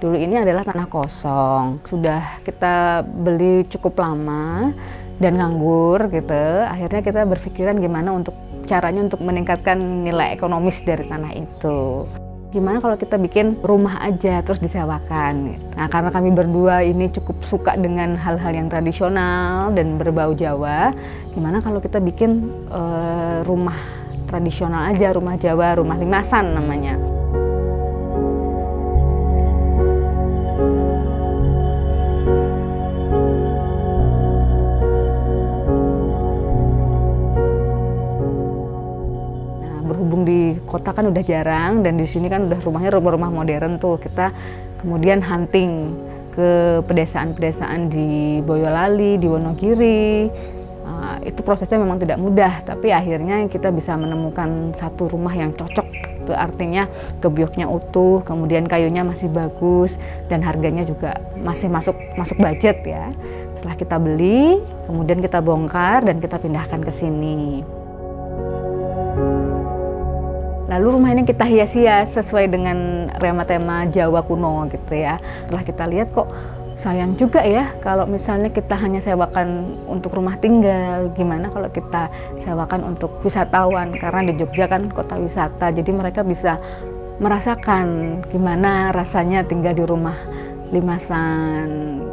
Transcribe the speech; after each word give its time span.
Dulu 0.00 0.16
ini 0.16 0.40
adalah 0.40 0.64
tanah 0.64 0.88
kosong. 0.88 1.84
Sudah 1.84 2.40
kita 2.40 3.04
beli 3.04 3.68
cukup 3.68 4.00
lama 4.00 4.72
dan 5.20 5.36
nganggur 5.36 6.08
gitu. 6.08 6.64
Akhirnya 6.64 7.04
kita 7.04 7.28
berpikiran 7.28 7.76
gimana 7.76 8.16
untuk 8.16 8.32
caranya 8.64 9.04
untuk 9.04 9.20
meningkatkan 9.20 9.76
nilai 9.76 10.32
ekonomis 10.32 10.80
dari 10.80 11.04
tanah 11.04 11.36
itu. 11.36 12.08
Gimana 12.50 12.82
kalau 12.82 12.98
kita 12.98 13.14
bikin 13.14 13.60
rumah 13.62 14.00
aja 14.02 14.42
terus 14.42 14.58
disewakan? 14.58 15.54
Nah, 15.76 15.86
karena 15.86 16.10
kami 16.10 16.34
berdua 16.34 16.82
ini 16.82 17.06
cukup 17.12 17.46
suka 17.46 17.78
dengan 17.78 18.18
hal-hal 18.18 18.50
yang 18.50 18.66
tradisional 18.66 19.70
dan 19.70 20.00
berbau 20.00 20.34
Jawa, 20.34 20.90
gimana 21.30 21.62
kalau 21.62 21.78
kita 21.78 22.02
bikin 22.02 22.50
uh, 22.74 23.46
rumah 23.46 23.78
tradisional 24.26 24.90
aja, 24.90 25.14
rumah 25.14 25.38
Jawa, 25.38 25.78
rumah 25.78 25.94
limasan 25.94 26.58
namanya. 26.58 26.98
Berhubung 39.90 40.22
di 40.22 40.54
kota 40.62 40.94
kan 40.94 41.10
udah 41.10 41.22
jarang 41.26 41.82
dan 41.82 41.98
di 41.98 42.06
sini 42.06 42.30
kan 42.30 42.46
udah 42.46 42.62
rumahnya 42.62 42.94
rumah-rumah 42.94 43.30
modern 43.34 43.82
tuh 43.82 43.98
kita 43.98 44.30
kemudian 44.78 45.18
hunting 45.18 45.98
ke 46.30 46.80
pedesaan-pedesaan 46.86 47.90
di 47.90 48.40
Boyolali, 48.46 49.18
di 49.18 49.26
Wonogiri. 49.26 50.30
Uh, 50.80 51.16
itu 51.22 51.44
prosesnya 51.44 51.78
memang 51.78 52.00
tidak 52.02 52.18
mudah, 52.18 52.64
tapi 52.64 52.90
akhirnya 52.90 53.46
kita 53.46 53.70
bisa 53.70 53.94
menemukan 53.94 54.72
satu 54.74 55.10
rumah 55.10 55.34
yang 55.34 55.54
cocok. 55.54 55.86
Itu 56.24 56.32
artinya 56.34 56.86
gebyoknya 57.20 57.66
utuh, 57.68 58.22
kemudian 58.24 58.66
kayunya 58.66 59.04
masih 59.06 59.30
bagus 59.30 59.98
dan 60.26 60.42
harganya 60.42 60.86
juga 60.86 61.18
masih 61.38 61.70
masuk 61.70 61.94
masuk 62.16 62.38
budget 62.40 62.82
ya. 62.82 63.12
Setelah 63.54 63.76
kita 63.76 63.96
beli, 64.00 64.58
kemudian 64.88 65.20
kita 65.20 65.38
bongkar 65.44 66.06
dan 66.06 66.18
kita 66.18 66.40
pindahkan 66.40 66.80
ke 66.80 66.92
sini. 66.92 67.79
Lalu 70.70 70.86
rumah 70.94 71.10
ini 71.10 71.26
kita 71.26 71.42
hias-hias 71.42 72.14
sesuai 72.14 72.46
dengan 72.46 73.10
tema-tema 73.18 73.90
Jawa 73.90 74.22
kuno 74.22 74.70
gitu 74.70 74.94
ya. 74.94 75.18
Setelah 75.18 75.64
kita 75.66 75.84
lihat 75.90 76.14
kok 76.14 76.30
sayang 76.78 77.18
juga 77.18 77.44
ya 77.44 77.68
kalau 77.84 78.08
misalnya 78.08 78.48
kita 78.48 78.72
hanya 78.78 79.02
sewakan 79.02 79.74
untuk 79.90 80.14
rumah 80.14 80.38
tinggal. 80.38 81.10
Gimana 81.18 81.50
kalau 81.50 81.66
kita 81.74 82.06
sewakan 82.38 82.86
untuk 82.86 83.18
wisatawan 83.26 83.98
karena 83.98 84.30
di 84.30 84.38
Jogja 84.38 84.70
kan 84.70 84.86
kota 84.94 85.18
wisata. 85.18 85.74
Jadi 85.74 85.90
mereka 85.90 86.22
bisa 86.22 86.62
merasakan 87.18 88.22
gimana 88.30 88.94
rasanya 88.94 89.42
tinggal 89.42 89.74
di 89.74 89.82
rumah 89.82 90.16
limasan. 90.70 92.09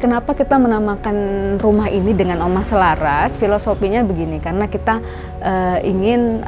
Kenapa 0.00 0.32
kita 0.32 0.56
menamakan 0.56 1.16
rumah 1.60 1.92
ini 1.92 2.16
dengan 2.16 2.40
Oma 2.40 2.64
Selaras? 2.64 3.36
Filosofinya 3.36 4.00
begini, 4.00 4.40
karena 4.40 4.64
kita 4.64 4.96
uh, 5.44 5.76
ingin 5.84 6.40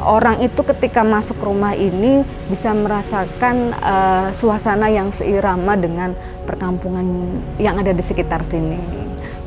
orang 0.00 0.40
itu 0.40 0.64
ketika 0.64 1.04
masuk 1.04 1.36
rumah 1.44 1.76
ini 1.76 2.24
bisa 2.48 2.72
merasakan 2.72 3.76
uh, 3.76 4.32
suasana 4.32 4.88
yang 4.88 5.12
seirama 5.12 5.76
dengan 5.76 6.16
perkampungan 6.48 7.04
yang 7.60 7.76
ada 7.76 7.92
di 7.92 8.00
sekitar 8.00 8.40
sini. 8.48 8.80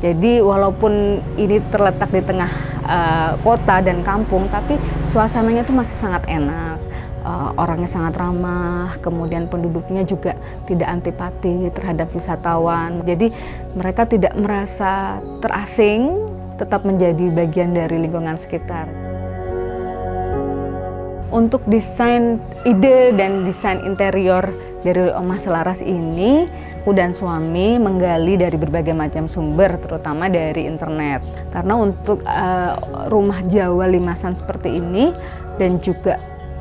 Jadi 0.06 0.38
walaupun 0.38 1.18
ini 1.42 1.58
terletak 1.74 2.14
di 2.14 2.22
tengah 2.22 2.54
uh, 2.86 3.42
kota 3.42 3.82
dan 3.82 4.06
kampung, 4.06 4.46
tapi 4.54 4.78
suasananya 5.10 5.66
itu 5.66 5.74
masih 5.74 5.98
sangat 5.98 6.30
enak 6.30 6.77
uh, 7.28 7.52
orangnya 7.60 7.92
sangat 7.92 8.16
ramah, 8.16 8.96
kemudian 9.04 9.52
penduduknya 9.52 10.08
juga 10.08 10.40
tidak 10.64 10.88
antipati 10.88 11.68
terhadap 11.76 12.08
wisatawan. 12.16 13.04
Jadi 13.04 13.36
mereka 13.76 14.08
tidak 14.08 14.32
merasa 14.40 15.20
terasing, 15.44 16.24
tetap 16.56 16.88
menjadi 16.88 17.28
bagian 17.36 17.76
dari 17.76 18.00
lingkungan 18.00 18.40
sekitar. 18.40 18.88
Untuk 21.28 21.60
desain 21.68 22.40
ide 22.64 23.12
dan 23.20 23.44
desain 23.44 23.84
interior 23.84 24.48
dari 24.88 25.12
Oma 25.12 25.36
Selaras 25.36 25.84
ini, 25.84 26.48
aku 26.80 26.96
dan 26.96 27.12
suami 27.12 27.76
menggali 27.76 28.40
dari 28.40 28.56
berbagai 28.56 28.96
macam 28.96 29.28
sumber, 29.28 29.76
terutama 29.84 30.32
dari 30.32 30.64
internet. 30.64 31.20
Karena 31.52 31.76
untuk 31.76 32.24
uh, 32.24 32.80
rumah 33.12 33.44
Jawa 33.44 33.92
limasan 33.92 34.40
seperti 34.40 34.80
ini 34.80 35.12
dan 35.60 35.84
juga 35.84 36.16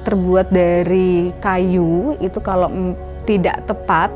terbuat 0.07 0.55
dari 0.55 1.35
kayu 1.43 2.15
itu 2.23 2.39
kalau 2.39 2.71
tidak 3.27 3.67
tepat 3.67 4.15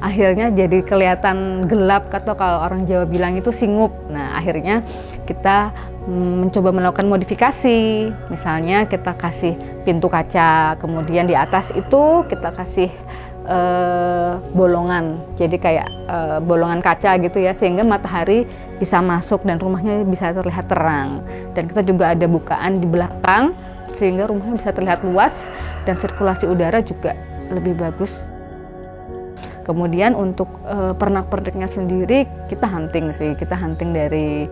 akhirnya 0.00 0.48
jadi 0.48 0.80
kelihatan 0.80 1.68
gelap 1.68 2.08
atau 2.08 2.32
kalau 2.32 2.64
orang 2.64 2.88
Jawa 2.88 3.04
bilang 3.04 3.36
itu 3.36 3.52
singup. 3.52 3.92
Nah, 4.08 4.32
akhirnya 4.40 4.80
kita 5.28 5.70
mencoba 6.08 6.72
melakukan 6.72 7.06
modifikasi. 7.06 8.08
Misalnya 8.32 8.88
kita 8.88 9.12
kasih 9.14 9.54
pintu 9.84 10.08
kaca, 10.08 10.80
kemudian 10.80 11.28
di 11.28 11.36
atas 11.36 11.68
itu 11.76 12.24
kita 12.26 12.50
kasih 12.56 12.88
uh, 13.44 14.40
bolongan. 14.56 15.20
Jadi 15.36 15.60
kayak 15.60 15.88
uh, 16.08 16.38
bolongan 16.40 16.80
kaca 16.80 17.20
gitu 17.20 17.36
ya 17.44 17.52
sehingga 17.52 17.84
matahari 17.84 18.48
bisa 18.80 19.04
masuk 19.04 19.44
dan 19.44 19.60
rumahnya 19.60 20.08
bisa 20.08 20.32
terlihat 20.32 20.64
terang. 20.72 21.20
Dan 21.52 21.68
kita 21.68 21.84
juga 21.84 22.16
ada 22.16 22.24
bukaan 22.24 22.80
di 22.80 22.88
belakang 22.88 23.52
sehingga 24.00 24.24
rumahnya 24.32 24.56
bisa 24.56 24.72
terlihat 24.72 25.04
luas 25.04 25.36
dan 25.84 26.00
sirkulasi 26.00 26.48
udara 26.48 26.80
juga 26.80 27.12
lebih 27.52 27.76
bagus. 27.76 28.24
Kemudian 29.60 30.16
untuk 30.16 30.48
e, 30.64 30.96
pernak-perniknya 30.96 31.68
sendiri 31.68 32.24
kita 32.48 32.64
hunting 32.64 33.12
sih, 33.12 33.36
kita 33.36 33.54
hunting 33.54 33.92
dari 33.92 34.48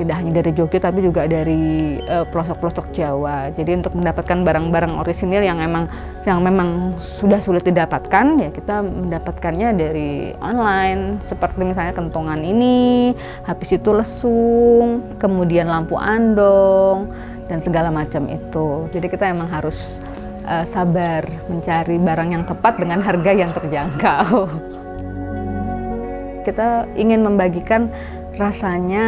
tidak 0.00 0.14
hanya 0.22 0.40
dari 0.40 0.50
Jogja 0.54 0.78
tapi 0.80 1.02
juga 1.02 1.26
dari 1.26 1.98
eh, 2.00 2.24
pelosok-pelosok 2.30 2.94
Jawa. 2.94 3.50
Jadi 3.52 3.84
untuk 3.84 3.92
mendapatkan 3.92 4.38
barang-barang 4.40 4.96
orisinil 4.96 5.42
yang 5.42 5.58
memang 5.58 5.90
yang 6.24 6.40
memang 6.40 6.96
sudah 6.96 7.40
sulit 7.42 7.64
didapatkan 7.64 8.26
ya 8.40 8.48
kita 8.52 8.80
mendapatkannya 8.80 9.68
dari 9.76 10.10
online 10.40 11.20
seperti 11.24 11.64
misalnya 11.64 11.92
kentongan 11.92 12.40
ini, 12.40 13.12
habis 13.44 13.76
itu 13.76 13.90
lesung, 13.92 15.04
kemudian 15.20 15.68
lampu 15.68 16.00
andong 16.00 17.10
dan 17.50 17.58
segala 17.58 17.90
macam 17.90 18.30
itu. 18.30 18.86
Jadi 18.94 19.10
kita 19.10 19.26
emang 19.26 19.50
harus 19.50 19.98
uh, 20.46 20.62
sabar 20.62 21.26
mencari 21.50 21.98
barang 21.98 22.30
yang 22.30 22.46
tepat 22.46 22.78
dengan 22.78 23.02
harga 23.02 23.32
yang 23.34 23.50
terjangkau. 23.50 24.46
kita 26.46 26.88
ingin 26.96 27.26
membagikan 27.26 27.90
rasanya 28.38 29.04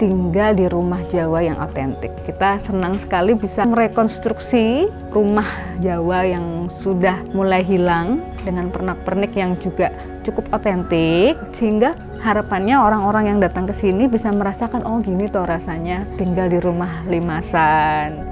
tinggal 0.00 0.56
di 0.56 0.66
rumah 0.70 1.00
Jawa 1.12 1.44
yang 1.44 1.60
otentik. 1.60 2.12
Kita 2.24 2.56
senang 2.56 2.96
sekali 2.96 3.36
bisa 3.36 3.68
merekonstruksi 3.68 4.88
rumah 5.12 5.46
Jawa 5.84 6.24
yang 6.24 6.72
sudah 6.72 7.20
mulai 7.36 7.60
hilang 7.60 8.22
dengan 8.40 8.72
pernak-pernik 8.72 9.32
yang 9.36 9.54
juga 9.60 9.92
cukup 10.24 10.48
otentik 10.54 11.36
sehingga 11.52 11.98
harapannya 12.22 12.78
orang-orang 12.78 13.36
yang 13.36 13.38
datang 13.42 13.68
ke 13.68 13.74
sini 13.74 14.08
bisa 14.08 14.30
merasakan 14.30 14.86
oh 14.86 15.02
gini 15.02 15.28
tuh 15.28 15.44
rasanya 15.44 16.08
tinggal 16.16 16.48
di 16.48 16.58
rumah 16.62 17.04
limasan. 17.10 18.31